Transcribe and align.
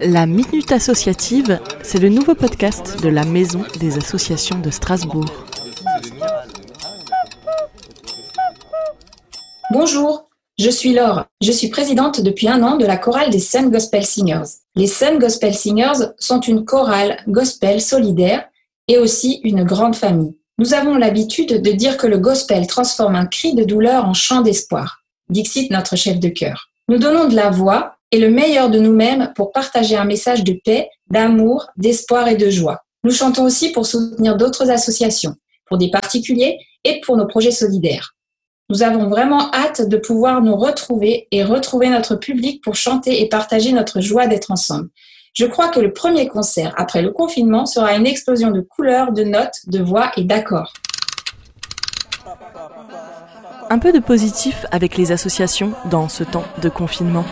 La 0.00 0.26
Minute 0.26 0.72
Associative, 0.72 1.58
c'est 1.82 1.98
le 1.98 2.10
nouveau 2.10 2.34
podcast 2.34 3.02
de 3.02 3.08
la 3.08 3.24
Maison 3.24 3.64
des 3.80 3.96
Associations 3.96 4.58
de 4.58 4.70
Strasbourg. 4.70 5.24
Bonjour, 9.72 10.28
je 10.58 10.68
suis 10.68 10.92
Laure. 10.92 11.24
Je 11.42 11.50
suis 11.50 11.68
présidente 11.68 12.20
depuis 12.20 12.46
un 12.48 12.62
an 12.62 12.76
de 12.76 12.84
la 12.84 12.98
chorale 12.98 13.30
des 13.30 13.38
Sun 13.38 13.70
Gospel 13.70 14.04
Singers. 14.04 14.60
Les 14.74 14.86
Sun 14.86 15.18
Gospel 15.18 15.54
Singers 15.54 16.12
sont 16.18 16.40
une 16.40 16.66
chorale 16.66 17.18
gospel 17.26 17.80
solidaire 17.80 18.44
et 18.88 18.98
aussi 18.98 19.40
une 19.44 19.64
grande 19.64 19.96
famille. 19.96 20.36
Nous 20.58 20.74
avons 20.74 20.96
l'habitude 20.96 21.62
de 21.62 21.72
dire 21.72 21.96
que 21.96 22.06
le 22.06 22.18
gospel 22.18 22.66
transforme 22.66 23.16
un 23.16 23.26
cri 23.26 23.54
de 23.54 23.64
douleur 23.64 24.06
en 24.06 24.14
chant 24.14 24.42
d'espoir. 24.42 25.04
Dixit 25.30 25.70
notre 25.70 25.96
chef 25.96 26.20
de 26.20 26.28
chœur. 26.28 26.68
Nous 26.88 26.98
donnons 26.98 27.28
de 27.28 27.34
la 27.34 27.50
voix 27.50 27.95
et 28.12 28.18
le 28.18 28.30
meilleur 28.30 28.70
de 28.70 28.78
nous-mêmes 28.78 29.32
pour 29.34 29.52
partager 29.52 29.96
un 29.96 30.04
message 30.04 30.44
de 30.44 30.58
paix, 30.64 30.88
d'amour, 31.10 31.66
d'espoir 31.76 32.28
et 32.28 32.36
de 32.36 32.50
joie. 32.50 32.82
Nous 33.04 33.12
chantons 33.12 33.44
aussi 33.44 33.72
pour 33.72 33.86
soutenir 33.86 34.36
d'autres 34.36 34.70
associations, 34.70 35.34
pour 35.66 35.78
des 35.78 35.90
particuliers 35.90 36.58
et 36.84 37.00
pour 37.00 37.16
nos 37.16 37.26
projets 37.26 37.50
solidaires. 37.50 38.14
Nous 38.68 38.82
avons 38.82 39.08
vraiment 39.08 39.52
hâte 39.52 39.88
de 39.88 39.96
pouvoir 39.96 40.42
nous 40.42 40.56
retrouver 40.56 41.28
et 41.30 41.44
retrouver 41.44 41.88
notre 41.88 42.16
public 42.16 42.62
pour 42.64 42.74
chanter 42.74 43.22
et 43.22 43.28
partager 43.28 43.72
notre 43.72 44.00
joie 44.00 44.26
d'être 44.26 44.50
ensemble. 44.50 44.88
Je 45.34 45.46
crois 45.46 45.68
que 45.68 45.78
le 45.78 45.92
premier 45.92 46.26
concert 46.26 46.74
après 46.76 47.02
le 47.02 47.10
confinement 47.10 47.66
sera 47.66 47.94
une 47.94 48.06
explosion 48.06 48.50
de 48.50 48.60
couleurs, 48.60 49.12
de 49.12 49.22
notes, 49.22 49.60
de 49.66 49.80
voix 49.80 50.10
et 50.16 50.24
d'accords. 50.24 50.72
Un 53.68 53.78
peu 53.78 53.92
de 53.92 53.98
positif 53.98 54.64
avec 54.70 54.96
les 54.96 55.12
associations 55.12 55.72
dans 55.90 56.08
ce 56.08 56.24
temps 56.24 56.44
de 56.62 56.68
confinement. 56.68 57.24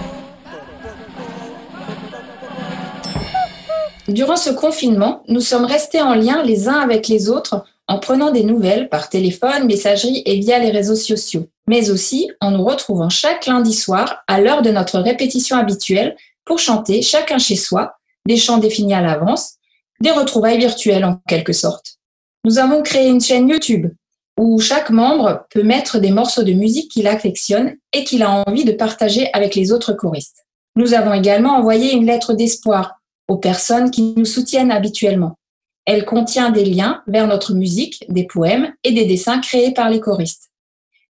Durant 4.09 4.37
ce 4.37 4.51
confinement, 4.51 5.23
nous 5.29 5.41
sommes 5.41 5.65
restés 5.65 6.03
en 6.03 6.15
lien 6.15 6.43
les 6.43 6.69
uns 6.69 6.79
avec 6.79 7.09
les 7.09 7.31
autres 7.31 7.65
en 7.89 7.99
prenant 7.99 8.31
des 8.31 8.45
nouvelles 8.45 8.91
par 8.91 9.09
téléphone, 9.09 9.67
messagerie 9.67 10.23
et 10.27 10.39
via 10.39 10.59
les 10.59 10.71
réseaux 10.71 10.95
sociaux, 10.95 11.49
mais 11.67 11.91
aussi 11.91 12.31
en 12.41 12.51
nous 12.51 12.65
retrouvant 12.65 13.09
chaque 13.09 13.47
lundi 13.47 13.73
soir 13.73 14.23
à 14.27 14.41
l'heure 14.41 14.61
de 14.61 14.71
notre 14.71 14.99
répétition 14.99 15.57
habituelle 15.57 16.17
pour 16.45 16.59
chanter 16.59 17.01
chacun 17.01 17.39
chez 17.39 17.57
soi, 17.57 17.97
des 18.27 18.37
chants 18.37 18.59
définis 18.59 18.93
à 18.93 19.01
l'avance, 19.01 19.55
des 20.01 20.11
retrouvailles 20.11 20.59
virtuelles 20.59 21.05
en 21.05 21.17
quelque 21.27 21.55
sorte. 21.55 21.97
Nous 22.45 22.59
avons 22.59 22.83
créé 22.83 23.09
une 23.09 23.23
chaîne 23.23 23.49
YouTube 23.49 23.91
où 24.39 24.61
chaque 24.61 24.91
membre 24.91 25.47
peut 25.51 25.63
mettre 25.63 25.99
des 25.99 26.11
morceaux 26.11 26.43
de 26.43 26.53
musique 26.53 26.91
qu'il 26.91 27.07
affectionne 27.07 27.77
et 27.95 28.05
qu'il 28.05 28.23
a 28.23 28.43
envie 28.47 28.65
de 28.65 28.73
partager 28.73 29.31
avec 29.33 29.55
les 29.55 29.73
autres 29.73 29.95
choristes. 29.95 30.45
Nous 30.77 30.93
avons 30.93 31.15
également 31.15 31.57
envoyé 31.57 31.93
une 31.93 32.07
lettre 32.07 32.35
d'espoir 32.35 32.97
aux 33.29 33.39
personnes 33.39 33.91
qui 33.91 34.15
nous 34.17 34.25
soutiennent 34.25 34.71
habituellement. 34.71 35.39
Elle 35.87 36.05
contient 36.05 36.51
des 36.51 36.65
liens 36.65 37.03
vers 37.07 37.27
notre 37.27 37.55
musique, 37.55 38.05
des 38.09 38.27
poèmes 38.27 38.73
et 38.85 38.93
des 38.93 39.05
dessins 39.05 39.41
créés 39.41 39.73
par 39.73 39.91
les 39.91 40.01
choristes. 40.01 40.51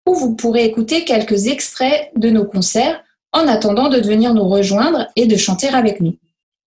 où 0.05 0.13
vous 0.13 0.35
pourrez 0.35 0.65
écouter 0.65 1.05
quelques 1.05 1.47
extraits 1.47 2.11
de 2.15 2.29
nos 2.29 2.45
concerts 2.45 3.01
en 3.31 3.47
attendant 3.47 3.89
de 3.89 3.99
venir 3.99 4.33
nous 4.33 4.47
rejoindre 4.47 5.07
et 5.15 5.25
de 5.25 5.37
chanter 5.37 5.69
avec 5.69 6.01
nous. 6.01 6.15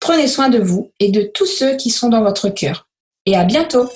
Prenez 0.01 0.27
soin 0.27 0.49
de 0.49 0.59
vous 0.59 0.91
et 0.99 1.11
de 1.11 1.23
tous 1.23 1.47
ceux 1.47 1.77
qui 1.77 1.91
sont 1.91 2.09
dans 2.09 2.23
votre 2.23 2.49
cœur. 2.49 2.89
Et 3.27 3.37
à 3.37 3.45
bientôt 3.45 3.89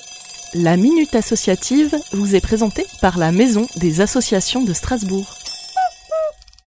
La 0.54 0.76
Minute 0.76 1.14
Associative 1.14 1.96
vous 2.12 2.36
est 2.36 2.40
présentée 2.40 2.86
par 3.00 3.18
la 3.18 3.32
Maison 3.32 3.66
des 3.76 4.00
Associations 4.00 4.64
de 4.64 4.72
Strasbourg. 4.72 5.45